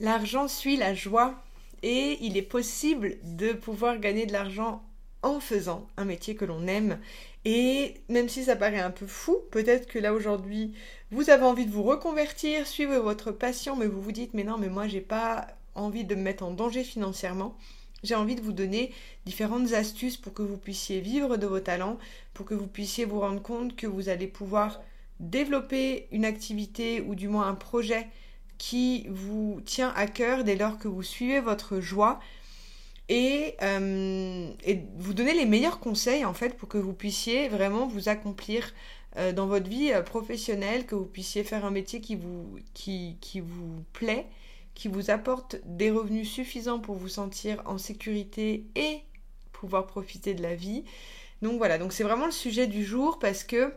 [0.00, 1.34] L'argent suit la joie
[1.82, 4.82] et il est possible de pouvoir gagner de l'argent
[5.22, 6.98] en faisant un métier que l'on aime.
[7.44, 10.72] Et même si ça paraît un peu fou, peut-être que là aujourd'hui,
[11.10, 14.56] vous avez envie de vous reconvertir, suivre votre passion, mais vous vous dites mais non,
[14.56, 17.54] mais moi j'ai pas envie de me mettre en danger financièrement.
[18.02, 18.94] J'ai envie de vous donner
[19.26, 21.98] différentes astuces pour que vous puissiez vivre de vos talents,
[22.32, 24.80] pour que vous puissiez vous rendre compte que vous allez pouvoir
[25.18, 28.08] développer une activité ou du moins un projet
[28.60, 32.20] qui vous tient à cœur dès lors que vous suivez votre joie
[33.08, 34.50] et, euh,
[34.98, 38.74] vous donner les meilleurs conseils en fait pour que vous puissiez vraiment vous accomplir
[39.16, 43.16] euh, dans votre vie euh, professionnelle, que vous puissiez faire un métier qui vous, qui,
[43.40, 44.26] vous plaît,
[44.74, 48.98] qui vous apporte des revenus suffisants pour vous sentir en sécurité et
[49.52, 50.84] pouvoir profiter de la vie.
[51.40, 53.72] Donc voilà, donc c'est vraiment le sujet du jour parce que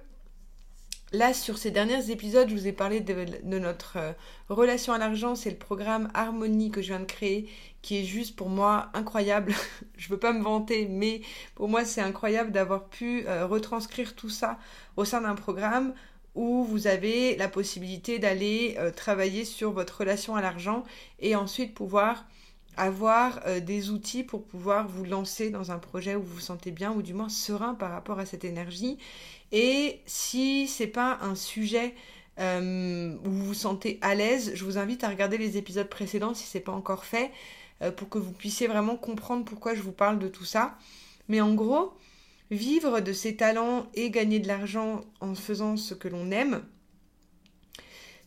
[1.13, 4.13] Là, sur ces derniers épisodes, je vous ai parlé de, notre euh,
[4.49, 5.35] relation à l'argent.
[5.35, 7.48] C'est le programme Harmonie que je viens de créer,
[7.84, 9.54] qui est juste pour moi incroyable.
[9.96, 11.21] je ne veux pas me vanter, mais
[11.54, 14.57] pour moi, c'est incroyable d'avoir pu euh, retranscrire tout ça
[14.98, 15.93] au sein d'un programme
[16.34, 20.84] où vous avez la possibilité d'aller euh, travailler sur votre relation à l'argent
[21.20, 22.26] et ensuite pouvoir
[22.77, 26.91] avoir des outils pour pouvoir vous lancer dans un projet où vous vous sentez bien
[26.91, 28.98] ou du moins serein par rapport à cette énergie
[29.54, 31.94] et si c'est pas un sujet
[32.40, 36.34] euh, où vous vous sentez à l'aise, je vous invite à regarder les épisodes précédents
[36.34, 37.32] si c'est pas encore fait,
[37.84, 40.76] euh, pour que vous puissiez vraiment comprendre pourquoi je vous parle de tout ça.
[41.29, 41.94] Mais en gros,
[42.49, 46.63] vivre de ses talents et gagner de l'argent en faisant ce que l'on aime,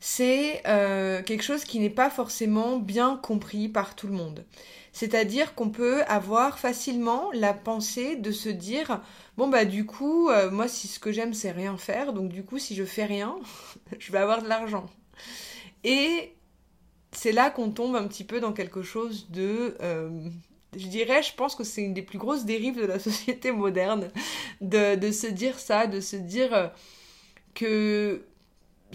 [0.00, 4.44] c'est euh, quelque chose qui n'est pas forcément bien compris par tout le monde.
[4.92, 9.02] C'est-à-dire qu'on peut avoir facilement la pensée de se dire
[9.36, 12.44] bon bah du coup euh, moi si ce que j'aime c'est rien faire donc du
[12.44, 13.36] coup si je fais rien
[13.98, 14.86] je vais avoir de l'argent.
[15.84, 16.34] Et
[17.12, 20.10] c'est là qu'on tombe un petit peu dans quelque chose de euh,
[20.76, 24.10] je dirais, je pense que c'est une des plus grosses dérives de la société moderne,
[24.60, 26.70] de, se dire ça, de se dire
[27.54, 28.26] que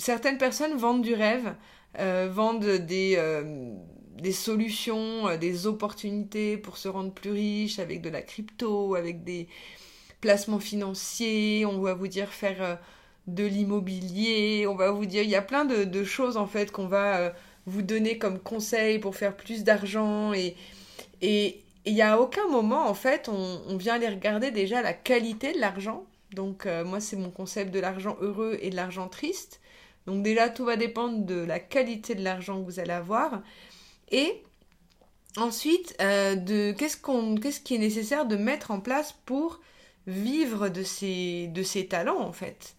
[0.02, 1.56] certaines personnes vendent du rêve,
[1.98, 3.18] vendent des,
[4.22, 9.24] des solutions, euh, des opportunités pour se rendre plus riche avec de la crypto, avec
[9.24, 9.48] des
[10.22, 12.76] placements financiers, on va vous dire faire euh,
[13.28, 16.88] de l'immobilier, on va vous dire, il y a plein de, choses en fait qu'on
[16.88, 17.30] va euh,
[17.66, 20.56] vous donner comme conseil pour faire plus d'argent et
[21.24, 25.54] et il n'y a aucun moment en fait on, vient aller regarder déjà la qualité
[25.54, 26.06] de l'argent.
[26.34, 29.62] Donc moi c'est mon concept de l'argent heureux et de l'argent triste.
[30.08, 33.42] Donc déjà tout va dépendre de la qualité de l'argent que vous allez avoir.
[34.12, 34.42] Et
[35.38, 39.60] ensuite, euh, de qu'est-ce qu'on, qu'est-ce qui est nécessaire de mettre en place pour
[40.08, 42.76] vivre de ces, talents en fait?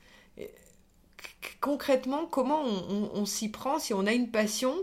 [1.61, 4.75] Concrètement, comment on, s'y prend si on a une passion,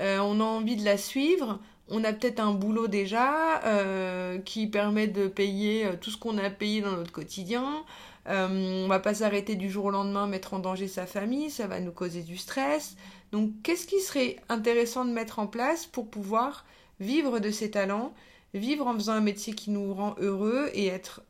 [0.00, 4.66] euh, on a envie de la suivre, on a peut-être un boulot déjà euh, qui
[4.66, 7.84] permet de payer tout ce qu'on a payé dans notre quotidien.
[8.28, 11.66] Euh, on va pas s'arrêter du jour au lendemain, mettre en danger sa famille, ça
[11.66, 12.96] va nous causer du stress.
[13.32, 16.64] Donc qu'est-ce qui serait intéressant de mettre en place pour pouvoir
[16.98, 18.14] vivre de ses talents,
[18.54, 21.22] vivre en faisant un métier qui nous rend heureux et être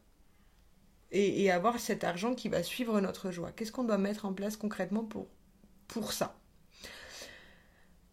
[1.12, 3.52] et, avoir cet argent qui va suivre notre joie?
[3.52, 5.28] Qu'est-ce qu'on doit mettre en place concrètement pour,
[5.88, 6.36] pour ça?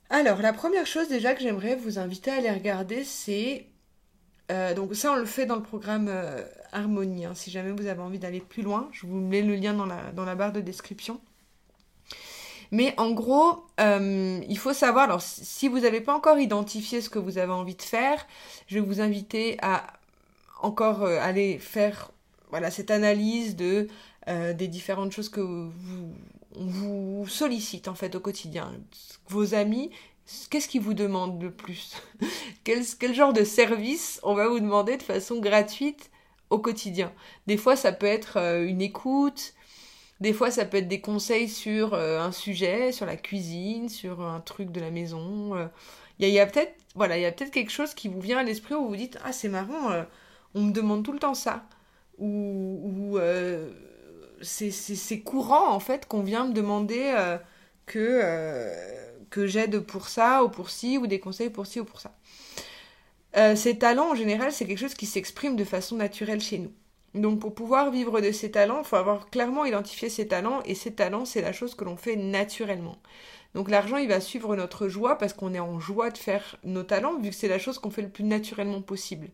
[0.09, 3.67] Alors, la première chose déjà que j'aimerais vous inviter à aller regarder, c'est...
[4.51, 7.25] Euh, donc ça, on le fait dans le programme euh, Harmonie.
[7.25, 7.33] Hein.
[7.35, 9.85] Si jamais vous avez envie d'aller plus loin, je vous mets le lien dans
[10.25, 11.19] la, barre de description.
[12.71, 17.09] Mais en gros, euh, il faut savoir, alors si vous n'avez pas encore identifié ce
[17.09, 18.25] que vous avez envie de faire,
[18.67, 19.83] je vais vous inviter à
[20.61, 22.11] encore aller faire
[22.71, 23.87] cette analyse de,
[24.27, 26.13] des différentes choses que vous,
[26.55, 28.71] vous sollicite en fait au quotidien.
[29.27, 29.91] Vos amis,
[30.49, 31.95] qu'est-ce qu'ils vous demandent le plus
[32.63, 36.11] quel, quel genre de service on va vous demander de façon gratuite
[36.49, 37.11] au quotidien?
[37.47, 39.53] Des fois, ça peut être une écoute,
[40.23, 44.21] des fois, ça peut être des conseils sur euh, un sujet, sur la cuisine, sur
[44.21, 45.53] un truc de la maison.
[45.53, 45.67] Euh.
[46.19, 48.95] Il y a, peut-être voilà, peut-être quelque chose qui vous vient à l'esprit où vous
[48.95, 50.03] dites ah c'est marrant, euh,
[50.55, 51.65] on me demande tout le temps ça,
[52.19, 53.19] ou,
[54.41, 57.13] c'est courant en fait qu'on vient me demander
[57.85, 58.21] que
[59.33, 62.15] que j'aide pour ça ou pour ci ou des conseils pour ci ou pour ça.
[63.55, 66.71] ces talents en général, c'est quelque chose qui s'exprime de façon naturelle chez nous.
[67.15, 70.75] Donc pour pouvoir vivre de ses talents, il faut avoir clairement identifié ses talents et
[70.75, 72.97] ses talents, c'est la chose que l'on fait naturellement.
[73.53, 76.83] Donc l'argent, il va suivre notre joie parce qu'on est en joie de faire nos
[76.83, 79.29] talents vu que c'est la chose qu'on fait le plus naturellement possible.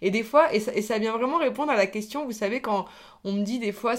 [0.00, 2.86] Et des fois, et ça, vient vraiment répondre à la question, vous savez, quand
[3.24, 3.96] on me dit des fois,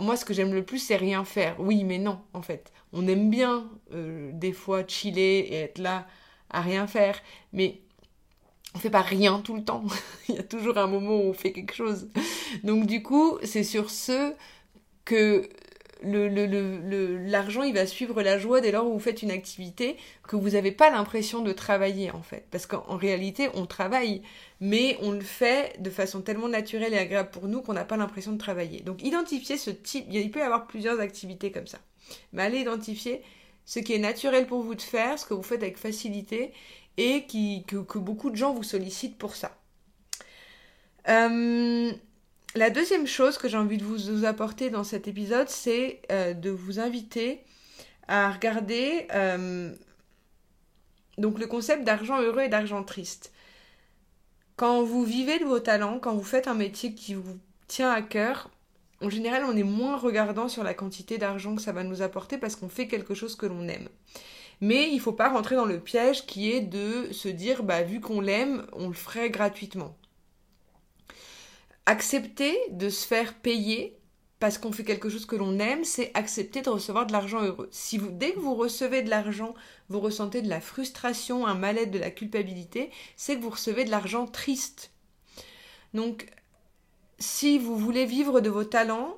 [0.00, 1.56] moi ce que j'aime le plus c'est rien faire.
[1.60, 2.72] Oui, mais non, en fait.
[2.92, 6.06] On aime bien euh, des fois chiller et être là
[6.50, 7.20] à rien faire.
[7.52, 7.80] Mais
[8.74, 9.84] on fait pas rien tout le temps.
[10.28, 12.08] Il y a toujours un moment où on fait quelque chose.
[12.64, 14.34] Donc du coup, c'est sur ce
[15.04, 15.48] que
[16.04, 19.96] l'argent, il va suivre la joie dès lors où vous faites une activité
[20.26, 22.46] que vous n'avez pas l'impression de travailler en fait.
[22.50, 24.22] Parce qu'en réalité, on travaille,
[24.60, 27.96] mais on le fait de façon tellement naturelle et agréable pour nous qu'on n'a pas
[27.96, 28.80] l'impression de travailler.
[28.80, 31.78] Donc identifier ce type, il peut y avoir plusieurs activités comme ça.
[32.32, 33.22] Mais allez identifier
[33.64, 36.52] ce qui est naturel pour vous de faire, ce que vous faites avec facilité
[36.96, 39.56] et qui, que, beaucoup de gens vous sollicitent pour ça.
[41.08, 41.92] Euh,
[42.54, 46.50] la deuxième chose que j'ai envie de vous, apporter dans cet épisode, c'est euh, de
[46.50, 47.42] vous inviter
[48.08, 49.72] à regarder euh,
[51.18, 53.32] donc le concept d'argent heureux et d'argent triste.
[54.56, 57.38] Quand vous vivez de vos talents, quand vous faites un métier qui vous
[57.68, 58.50] tient à cœur,
[59.00, 62.38] en général, on est moins regardant sur la quantité d'argent que ça va nous apporter
[62.38, 63.88] parce qu'on fait quelque chose que l'on aime.
[64.60, 67.82] Mais il ne faut pas rentrer dans le piège qui est de se dire, bah,
[67.82, 69.96] vu qu'on l'aime, on le ferait gratuitement.
[71.86, 73.98] Accepter de se faire payer
[74.38, 77.68] parce qu'on fait quelque chose que l'on aime, c'est accepter de recevoir de l'argent heureux.
[77.70, 79.54] Si dès que vous recevez de l'argent,
[79.88, 83.90] vous ressentez de la frustration, un mal-être, de la culpabilité, c'est que vous recevez de
[83.90, 84.90] l'argent triste.
[85.94, 86.26] Donc,
[87.20, 89.16] si vous voulez vivre de vos talents,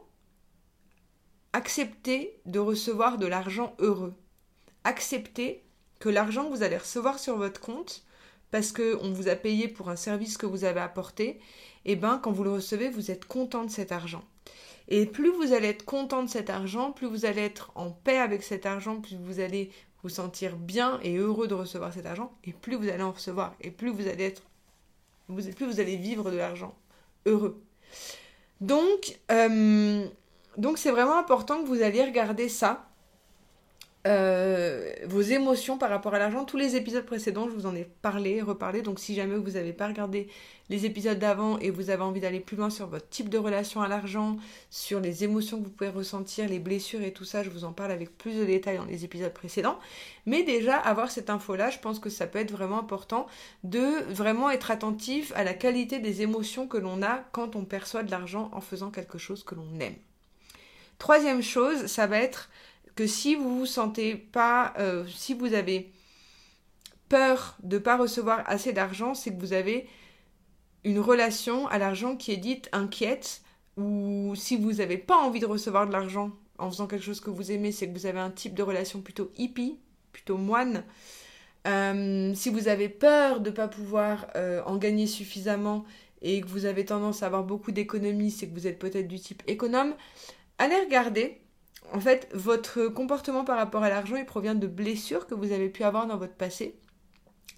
[1.55, 4.14] acceptez de recevoir de l'argent heureux
[4.84, 5.64] accepter
[5.99, 8.05] que l'argent que vous allez recevoir sur votre compte,
[8.50, 11.40] parce qu'on vous a payé pour un service que vous avez apporté,
[11.84, 14.25] eh ben quand vous le recevez, vous êtes content de cet argent.
[14.88, 18.19] Et plus vous allez être content de cet argent, plus vous allez être en paix
[18.19, 19.70] avec cet argent, plus vous allez
[20.02, 23.54] vous sentir bien et heureux de recevoir cet argent, et plus vous allez en recevoir,
[23.62, 24.42] et plus vous allez être,
[25.28, 26.75] plus vous allez vivre de l'argent
[27.25, 27.62] heureux.
[28.60, 30.06] Donc, euh,
[30.58, 32.90] donc c'est vraiment important que vous alliez regarder ça
[34.06, 36.44] euh, vos émotions par rapport à l'argent.
[36.44, 38.82] Tous les épisodes précédents, je vous en ai parlé, reparlé.
[38.82, 40.28] Donc si jamais vous n'avez pas regardé
[40.68, 43.80] les épisodes d'avant et vous avez envie d'aller plus loin sur votre type de relation
[43.80, 44.36] à l'argent,
[44.68, 47.72] sur les émotions que vous pouvez ressentir, les blessures et tout ça, je vous en
[47.72, 49.78] parle avec plus de détails dans les épisodes précédents.
[50.26, 53.26] Mais déjà, avoir cette info-là, je pense que ça peut être vraiment important
[53.62, 58.02] de vraiment être attentif à la qualité des émotions que l'on a quand on perçoit
[58.02, 59.96] de l'argent en faisant quelque chose que l'on aime.
[60.98, 62.50] Troisième chose, ça va être
[62.94, 65.93] que si vous vous sentez pas, euh, si vous avez
[67.08, 69.88] peur de ne pas recevoir assez d'argent, c'est que vous avez
[70.85, 73.43] une relation à l'argent qui est dite inquiète,
[73.76, 77.31] ou si vous n'avez pas envie de recevoir de l'argent en faisant quelque chose que
[77.31, 79.79] vous aimez, c'est que vous avez un type de relation plutôt hippie,
[80.12, 80.85] plutôt moine.
[81.67, 85.85] Euh, si vous avez peur de ne pas pouvoir euh, en gagner suffisamment
[86.23, 89.19] et que vous avez tendance à avoir beaucoup d'économies, c'est que vous êtes peut-être du
[89.19, 89.94] type économe,
[90.58, 91.41] allez regarder
[91.92, 95.69] en fait, votre comportement par rapport à l'argent, il provient de blessures que vous avez
[95.69, 96.75] pu avoir dans votre passé.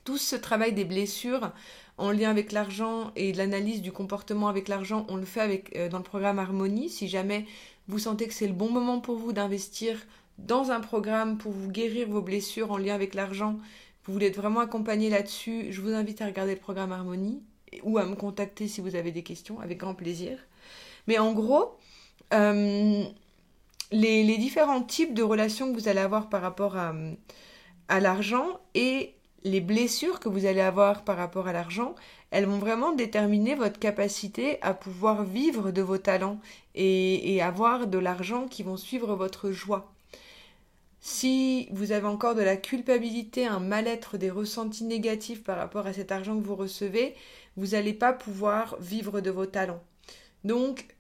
[0.05, 1.52] Tout ce travail des blessures
[1.99, 5.88] en lien avec l'argent et l'analyse du comportement avec l'argent, on le fait avec, euh,
[5.88, 6.90] dans le programme Harmonie.
[6.90, 7.46] Si jamais
[7.88, 9.99] vous sentez que c'est le bon moment pour vous d'investir
[10.38, 13.58] dans un programme pour vous guérir vos blessures en lien avec l'argent,
[14.05, 17.43] vous voulez être vraiment accompagné là-dessus, je vous invite à regarder le programme Harmonie
[17.82, 20.38] ou à me contacter si vous avez des questions, avec grand plaisir.
[21.08, 21.76] Mais en gros,
[22.34, 23.05] euh,
[23.93, 26.93] les, différents types de relations que vous allez avoir par rapport à,
[28.00, 31.95] l'argent et les blessures que vous allez avoir par rapport à l'argent,
[32.31, 36.40] elles vont vraiment déterminer votre capacité à pouvoir vivre de vos talents
[36.75, 39.93] et, et avoir de l'argent qui vont suivre votre joie.
[41.00, 45.93] Si vous avez encore de la culpabilité, un mal-être, des ressentis négatifs par rapport à
[45.93, 47.14] cet argent que vous recevez,
[47.57, 49.83] vous n'allez pas pouvoir vivre de vos talents.
[50.43, 50.96] Donc,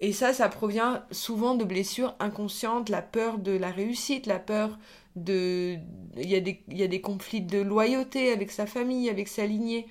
[0.00, 4.78] et ça, ça provient souvent de blessures inconscientes, la peur de la réussite, la peur
[5.16, 5.76] de...
[6.16, 9.86] Il y a des, conflits de loyauté avec sa famille, avec sa lignée.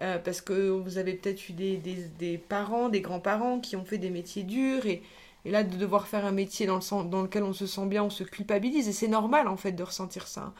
[0.00, 3.84] Euh, parce que vous avez peut-être eu des, des, des parents, des grands-parents qui ont
[3.84, 5.02] fait des métiers durs et,
[5.44, 8.02] et là de devoir faire un métier dans, le, dans lequel on se sent bien,
[8.02, 8.88] on se culpabilise.
[8.88, 10.52] Et c'est normal en fait de ressentir ça.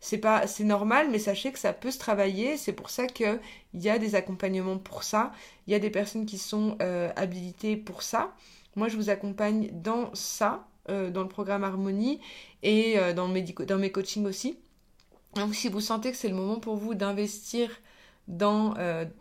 [0.00, 2.56] C'est pas c'est normal mais sachez que ça peut se travailler.
[2.56, 3.40] C'est pour ça que
[3.74, 5.32] il y a des accompagnements pour ça.
[5.66, 8.34] Il y a des personnes qui sont euh, habilitées pour ça.
[8.76, 12.20] Moi je vous accompagne dans ça euh, dans le programme Harmonie
[12.62, 14.58] et euh, dans, mes, dans mes coachings aussi.
[15.34, 17.70] Donc si vous sentez que c'est le moment pour vous d'investir
[18.28, 18.74] dans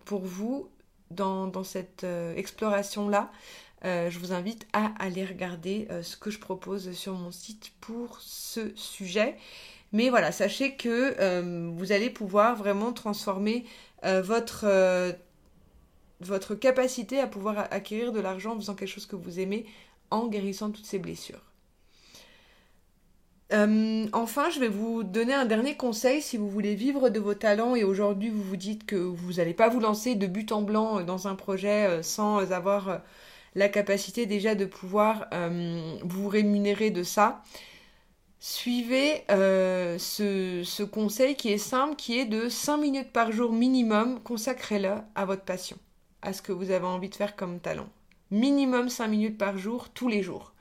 [0.05, 0.69] pour vous
[1.11, 2.05] dans, dans cette
[2.35, 3.07] exploration
[3.85, 8.19] là je vous invite à aller regarder ce que je propose sur mon site pour
[8.19, 9.37] ce sujet.
[9.95, 13.63] Mais voilà, sachez que euh, vous allez pouvoir vraiment transformer
[14.03, 15.13] euh, votre, euh,
[16.19, 19.65] votre capacité à pouvoir acquérir de l'argent en faisant quelque chose que vous aimez
[20.11, 21.41] en guérissant toutes ces blessures.
[23.53, 27.35] Euh, enfin, je vais vous donner un dernier conseil si vous voulez vivre de vos
[27.35, 30.61] talents et aujourd'hui vous vous dites que vous n'allez pas vous lancer de but en
[30.61, 33.01] blanc dans un projet sans avoir
[33.55, 35.27] la capacité déjà de pouvoir
[36.03, 37.41] vous rémunérer de ça.
[38.39, 44.19] Suivez ce, ce, conseil qui est simple, qui est de 5 minutes par jour minimum,
[44.23, 45.77] consacrez-le à votre passion,
[46.21, 47.89] à ce que vous avez envie de faire comme talent.
[48.29, 50.53] Minimum 5 minutes par jour, tous les jours.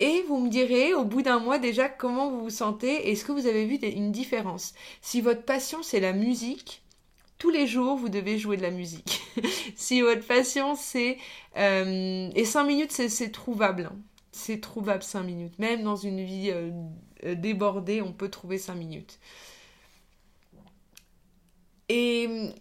[0.00, 3.32] Et vous me direz au bout d'un mois déjà comment vous vous sentez est-ce que
[3.32, 4.72] vous avez vu une différence?
[5.02, 6.82] Si votre passion c'est la musique,
[7.40, 9.22] tous les jours vous devez jouer de la musique.
[9.74, 11.18] si votre passion c'est...
[11.56, 13.90] Euh, et 5 minutes c'est trouvable.
[13.90, 13.98] Hein.
[14.30, 15.58] C'est trouvable 5 minutes.
[15.58, 16.70] Même dans une vie euh,
[17.24, 19.18] euh, débordée, on peut trouver 5 minutes.
[21.88, 22.52] Et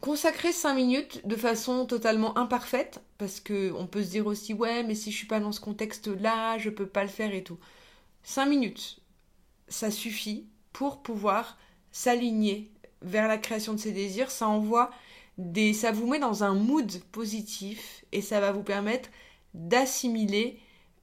[0.00, 4.94] consacrer 5 minutes de façon totalement imparfaite, parce qu'on peut se dire aussi, ouais, mais
[4.94, 7.58] si je suis pas dans ce contexte-là, je peux pas le faire et tout.
[8.22, 9.00] 5 minutes,
[9.68, 11.58] ça suffit pour pouvoir
[11.90, 12.70] s'aligner
[13.02, 14.30] vers la création de ses désirs.
[14.30, 14.90] Ça envoie
[15.38, 15.72] des.
[15.72, 19.08] Ça vous met dans un mood positif et ça va vous permettre
[19.54, 20.58] d'assimiler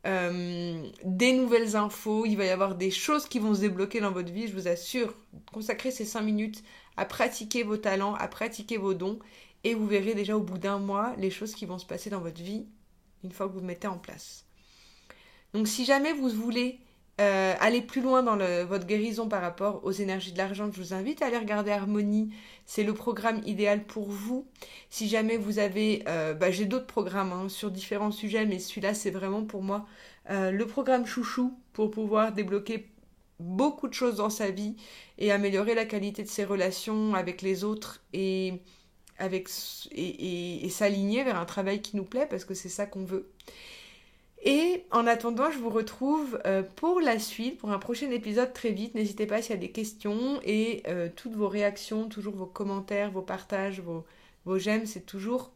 [0.05, 2.25] euh, des nouvelles infos.
[2.25, 4.67] Il va y avoir des choses qui vont se débloquer dans votre vie, je vous
[4.67, 5.13] assure.
[5.51, 6.63] Consacrez ces 5 minutes
[6.95, 9.19] à pratiquer vos talents, à pratiquer vos dons,
[9.63, 12.21] et vous verrez déjà au bout d'un mois les choses qui vont se passer dans
[12.21, 12.65] votre vie
[13.23, 14.45] une fois que vous mettez en place.
[15.53, 16.79] Donc si jamais vous voulez
[17.19, 20.93] euh, aller plus loin dans votre guérison par rapport aux énergies de l'argent, je vous
[20.93, 22.29] invite à aller regarder Harmonie.
[22.65, 24.47] C'est le programme idéal pour vous.
[24.91, 28.93] Si jamais vous avez, euh, bah, j'ai d'autres programmes hein, sur différents sujets, mais celui-là
[28.93, 29.87] c'est vraiment pour moi
[30.29, 32.87] euh, le programme chouchou pour pouvoir débloquer
[33.39, 34.75] beaucoup de choses dans sa vie
[35.17, 38.61] et améliorer la qualité de ses relations avec les autres et
[39.19, 43.31] et, s'aligner vers un travail qui nous plaît parce que c'est ça qu'on veut.
[44.43, 48.71] Et en attendant, je vous retrouve euh, pour la suite, pour un prochain épisode très
[48.71, 48.93] vite.
[48.93, 53.11] N'hésitez pas s'il y a des questions et euh, toutes vos réactions, toujours vos commentaires,
[53.11, 54.05] vos partages, vos,
[54.45, 55.51] vos j'aime, c'est toujours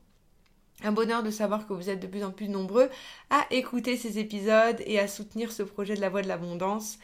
[0.84, 2.90] un bonheur de savoir que vous êtes de plus en plus nombreux
[3.30, 6.98] à écouter ces épisodes et à soutenir ce projet de la voix de l'abondance.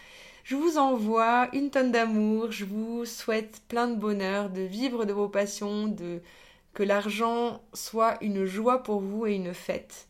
[0.44, 5.14] Je vous envoie une tonne d'amour, je vous souhaite plein de bonheur, de vivre de
[5.14, 6.22] vos passions, de
[6.74, 10.08] que l'argent soit une joie pour vous et une fête.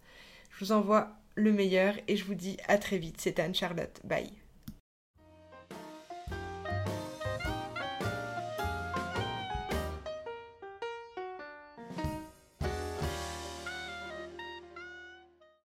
[0.52, 3.18] Je vous envoie le meilleur et je vous dis à très vite.
[3.20, 4.02] C'est Anne-Charlotte.
[4.04, 4.32] Bye.